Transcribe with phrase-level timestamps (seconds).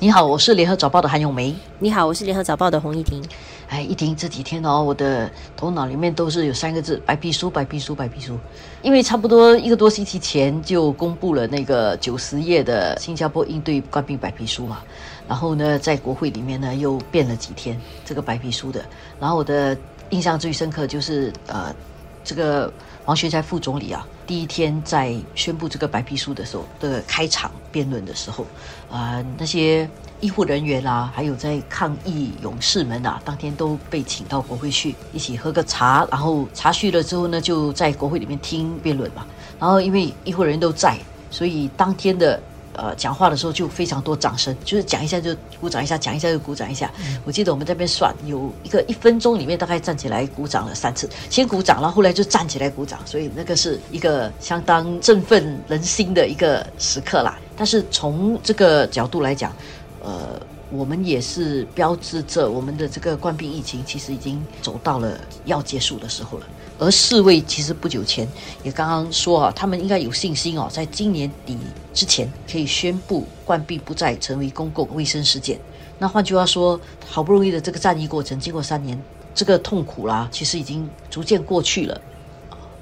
[0.00, 1.52] 你好，我是联合早报的韩永梅。
[1.80, 3.20] 你好，我是联合早报的洪一婷。
[3.68, 8.38] 哎，一婷这几天哦，我的头脑里面都是有三个字：白皮书，白皮书，白皮书。
[8.80, 14.78] 因为差不多一个多星期前就公布了那个九十页的新加坡应对冠病白皮书嘛，
[15.26, 18.84] 然后呢，在国会里面呢又变了几天这个白皮书的。
[19.18, 19.76] 然后我的
[20.10, 21.74] 印象最深刻就是呃，
[22.22, 22.72] 这个
[23.08, 24.06] 王学才副总理啊。
[24.26, 28.44] 第一天在宣布这个白皮书的时候的开场辩论的时候，
[28.90, 29.88] 啊，那些
[30.20, 39.26] 医护人员啊，还有在抗疫勇士们啊，当天都被请到国会去一起喝个茶，然后茶叙了之后呢，就在国会里面听辩论嘛。
[39.58, 40.98] 然后因为医护人员都在，
[41.30, 42.38] 所以当天的。
[42.78, 46.88] 呃，讲话的时候就非常多掌声，就是讲一下就鼓掌一下，讲一下就鼓掌一下。
[47.24, 57.36] 我记得我们这边算有一个一分钟里面大概站起来鼓掌了三次，先鼓掌，然后后来就站起来鼓掌，所以那个是一个相当振奋人心的一个时刻啦。
[57.56, 59.52] 但是从这个角度来讲，
[60.00, 60.40] 呃。
[60.70, 66.46] 我们也是标志着我们的这个冠病疫情，其实已经走到了要结束的时候了。
[66.78, 68.28] 而世卫其实不久前
[68.62, 71.56] 也刚刚说啊，他们应该有信心哦，在今年底
[71.92, 75.58] 之前可以宣布冠病不再成为公共卫生事件。
[75.98, 79.02] 那换句话说，好不容易的这个战役过程，经过三年，
[79.34, 82.00] 这个痛苦啦，其实已经逐渐过去了。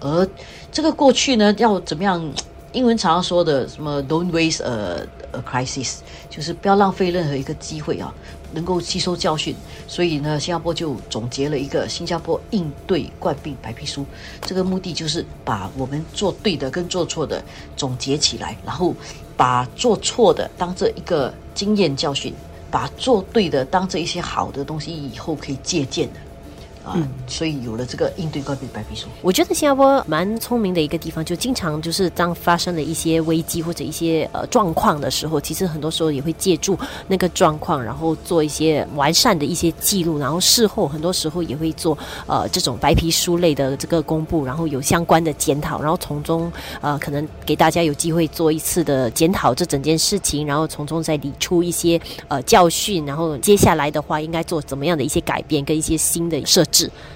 [0.01, 0.29] 而
[0.71, 2.33] 这个过去呢，要怎么样？
[2.77, 8.13] 英文常常说的什么 "Don't waste a a crisis"，就是不要浪费任何一个机会啊，
[8.53, 9.57] 能够吸收教训。
[9.89, 14.05] 所以呢，新加坡就总结了一个新加坡应对冠病白皮书。
[14.43, 17.43] 这个目的就是把我们做对的跟做错的
[17.79, 18.95] 总结起来，然后
[19.39, 22.35] 把做错的当这一个经验教训，
[22.71, 26.21] 把做对的当这一些好的东西，以后可以借鉴的。
[26.95, 29.07] 嗯，所以有了这个应对关闭白皮书。
[29.23, 36.79] 我觉得新加坡蛮聪明的一个地方，就经常就是当发生了一些危机或者一些呃状况的时候，其实很多时候也会借助
[37.09, 56.65] 那个状况，然后做一些完善的一些记录，然后事后很多时候也会做呃这种白皮书类的这个公布，然后有相关的检讨，然后从中呃可能给大家有机会做一次的检讨这整件事情，然后从中再理出一些呃教训，然后接下来的话应该做怎么样的一些改变跟一些新的设。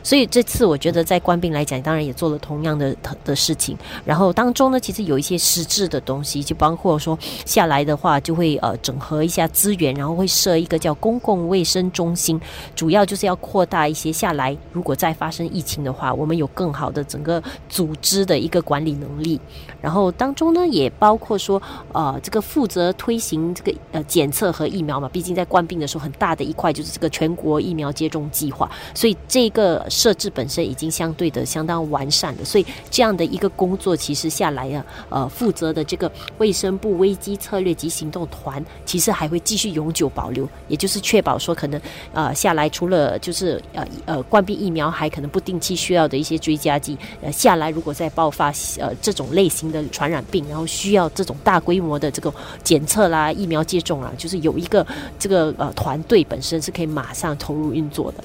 [0.02, 3.76] 所以这次我觉得在官兵来讲，当然也做了同样的的事情。
[4.04, 12.40] 然后当中呢，其实有一些实质的东西，就包括说下来的话，就会呃整合一下资源，然后会设一个叫公共卫生中心，
[12.74, 14.56] 主要就是要扩大一些下来。
[14.72, 19.38] 如果再发生疫情的话，我们有更好的整个组织的一个管理能力。
[19.82, 21.60] 然后当中呢，也包括说
[21.92, 29.49] 呃这个负责推行这个呃检测和疫苗嘛，毕竟在官病的时候，很大的一块就是这个全国疫苗接种计划，所以这。
[29.50, 41.80] 一个设置本身已经相对的相当完善了，所以这样的一个工作其实下来啊，呃，负责的这个卫生部危机策略及行动团，其实还会继续永久保留，也就是确保说可能
[42.12, 54.86] 呃下来除了就是呃呃冠病疫苗，还可能不定期需要的一些追加剂，呃下来如果再爆发呃这种类型的传染病，然后需要这种大规模的这个检测啦、疫苗接种啊，就是有一个
[55.18, 58.22] 这个呃团队本身是可以马上投入运作的。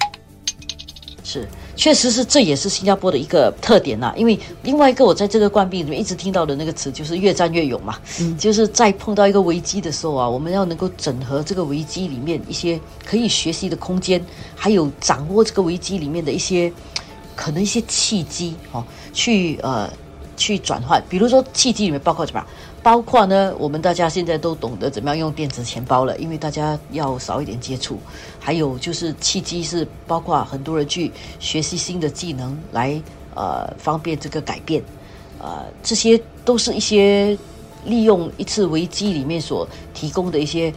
[1.36, 4.14] 是，确实是，这也是新加坡的一个特点呐。
[4.16, 8.00] 因为另外一个，我在这个冠病里面一直听到的那个词，就是越战越勇嘛。
[8.22, 14.24] 嗯，就是在碰到一个危机的时候啊，我们要能够整合这个危机里面一些可以学习的空间，
[14.56, 16.72] 还有掌握这个危机里面的一些
[17.36, 18.82] 可能一些契机哦，
[19.12, 19.92] 去呃
[20.38, 21.04] 去转换。
[21.10, 22.42] 比如说契机里面包括什么？
[22.86, 27.98] 包括呢，我们大家现在都懂得怎么样用电子钱包了，因为大家要少一点接触。
[28.40, 33.02] 还有就是契机是包括很多人去学习新的技能来
[33.34, 34.84] 呃方便这个改变，
[35.40, 37.36] 呃这些都是一些
[37.86, 40.72] 利用一次危机里面所提供的一些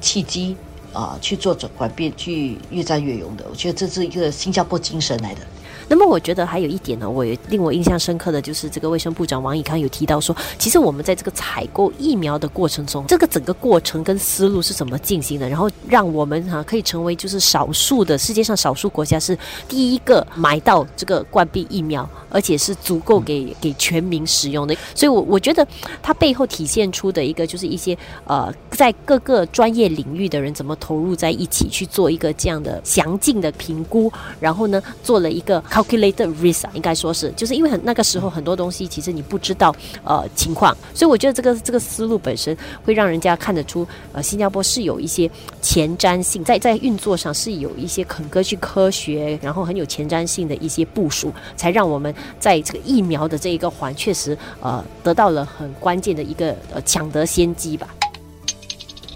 [0.00, 0.56] 契机
[0.92, 3.46] 啊去做转变，去越战越勇的。
[3.48, 5.42] 我觉得这是一个新加坡精神来的。
[5.88, 19.36] 那么我觉得还有一点呢，我令我印象深刻的就是这个卫生部长王以康有提到说，其实我们在这个采购疫苗的过程中，这个整个过程跟思路是怎么进行的，然后让我们哈可以成为就是少数的世界上少数国家是
[19.68, 24.74] 第一个买到这个冠病疫苗，而且是足够给给全民使用的。
[24.94, 25.66] 所以，我我觉得
[26.02, 35.62] 它背后体现出的一个就是一些呃，在各个专业领域的人怎么投入在一起去做一个这样的详尽的评估，然后呢，做了一个。
[35.72, 39.74] Calculated risk 应该说是，就是因为很那个时候很多东西其实你不知道
[40.04, 42.54] 呃情况，所以我觉得这个这个思路本身
[42.84, 45.30] 会让人家看得出，呃，新加坡是有一些
[45.62, 57.88] 前瞻性，在在运作上是有一些很科去科学，然后很有前瞻性的一些部署，才让我们在这个疫苗的这一个环确实呃得到了很关键的一个呃抢得先机吧。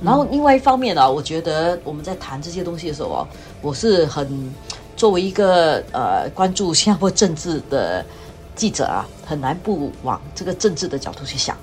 [0.02, 3.26] 然后另外一方面呢，我觉得我们在谈这些东西的时候啊，
[3.62, 4.26] 我是很
[4.96, 8.04] 作为一个呃关注新加坡政治的
[8.54, 11.56] 记者啊，很难不往这个政治的角度去想。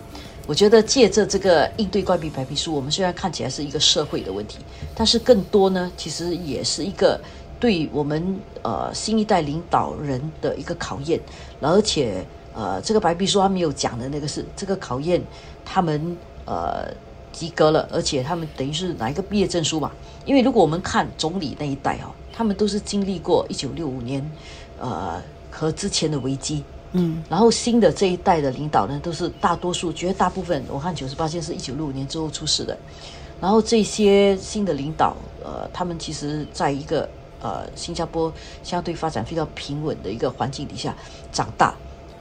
[0.46, 4.60] 我觉得借着这个应对关闭白皮书，我们虽然看起来是一个社会的问题，
[4.94, 7.20] 但是更多呢，其实也是一个
[7.60, 11.20] 对我们呃新一代领导人的一个考验。
[11.62, 15.20] 而且呃，这个白皮书他没有讲的那个是这个考验，
[15.64, 16.94] 他们呃
[17.34, 19.92] 及格了，而且他们等于是拿一个毕业证书嘛。
[20.26, 24.26] 因为如果我们看总理那一代哦，他们都是经历过一九六五年
[24.80, 25.22] 呃
[25.52, 26.64] 和之前的危机。
[26.96, 32.78] 嗯，然后新的这一代的领导呢，都是大多数绝大部分，我看九十八线是一九六五年之后出世的。
[33.42, 37.10] 然后这些新的领导，呃，他们其实在一个
[37.42, 38.32] 呃新加坡
[38.62, 40.96] 相对发展非常平稳的一个环境底下
[41.32, 41.76] 长大，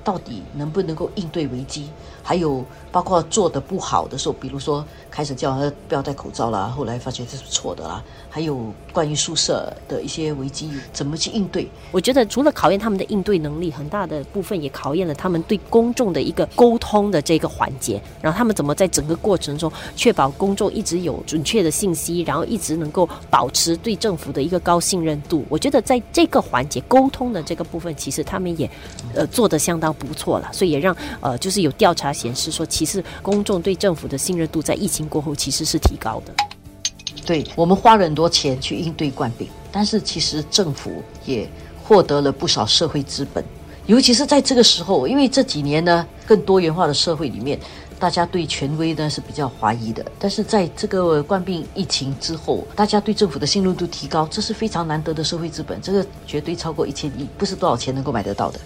[0.05, 1.89] 到底能不能够应对危机？
[2.25, 8.03] 还有包括做的不好的时候，比如说开始叫他不要戴口罩啦，后来发觉这是错的啦。
[8.31, 11.69] 还有关于宿舍的一些危机，怎么去应对？
[11.91, 18.01] 我觉得除了考验他们的应对能力，很大的部分也考验了他们对公众的一个沟通的这个环节。
[18.21, 25.45] 然后他们怎么在整个过程中确保公众一直有准确的信息，然后一直能够保持对政府的一个高信任度？
[25.49, 28.71] 我觉得在这个环节沟通的这个部分，其实他们也
[29.15, 30.49] 呃做得相当不错了。
[30.53, 36.33] 所以也让呃就是有调查显示说，其实公众对政府的信任度在疫情过后其实是提高的。
[37.25, 41.49] 对我们花了很多钱去应对冠病，但是其实政府也
[41.85, 43.44] 获得了不少社会资本，
[43.87, 47.56] 尤其是在这个时候，因为这几年呢，更多元化的社会里面，
[47.97, 50.05] 大家对权威呢是比较怀疑的。
[50.19, 58.59] 但是在这个冠病疫情之后，大家对政府的信任度提高，这是非常难得的社会资本，这个绝对超过一千亿，不是多少钱能够买得到的。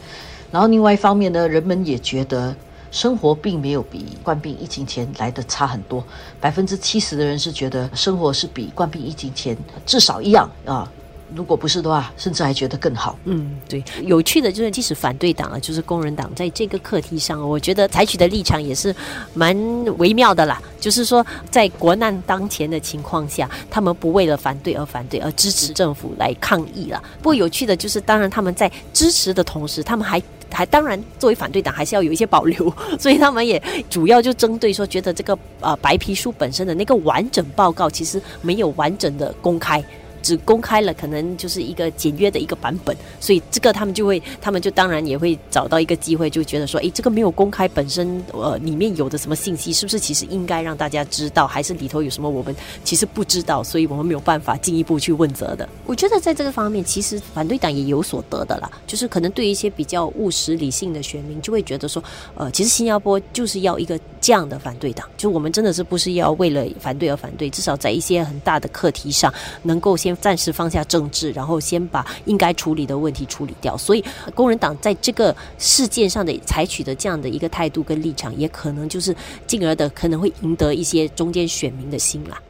[0.50, 2.54] 然后另外一方面呢，人们也觉得。
[2.92, 6.02] 生活并没有比冠病疫情前来的差很多，
[6.40, 9.54] 百分之七十的人是觉得生活是比冠病疫情前
[9.84, 10.90] 至少一样啊。
[11.34, 13.18] 如果不是的话，甚至还觉得更好。
[13.24, 13.84] 嗯，对。
[14.04, 18.94] 有趣的就是，即使反对党啊，就是工人党，在这个课题上，我觉得采取的立场也是
[19.34, 19.54] 蛮
[19.98, 20.62] 微妙的啦。
[20.80, 27.02] 就是说，在国难当前的情况下，他们不为了反对而反对，而支持政府来抗议了。
[27.18, 30.22] 不过有趣的就是，当然他们在支持的同时，他们还。
[30.56, 39.84] 还当然，作为反对党还是要有一些保留， 所以他们也主要就针对说，觉得这个呃白皮书本身的那个完整报告其实没有完整的公开。
[40.26, 52.52] 只公开了可能就是一个简约的一个版本，所以这个他们就会，他们就当然也会找到一个机会，就觉得说，哎，这个没有公开本身，呃，里面有的什么信息，是不是其实应该让大家知道，还是里头有什么我们
[52.82, 55.68] 其实不知道，所以我们没有办法进一步去问责的。
[55.86, 62.02] 我觉得在这个方面，其实反对党也有所得的啦，就是可能对一些比较务实理性的选民，就会觉得说，
[62.34, 63.96] 呃，其实新加坡就是要一个
[64.26, 69.32] 这样的反对党，就我们真的是不是要为了反对而反对，至少在一些很大的课题上，
[69.62, 70.16] 能够先。
[70.16, 73.76] 暂时放下政治，然后先把应该处理的问题处理掉。
[73.76, 74.02] 所以，
[74.34, 79.14] 工人党在这个事件上的采取的这样的一个态度跟立场，也可能就是
[79.46, 82.40] 进而的可能会赢得一些中间选民的心啦。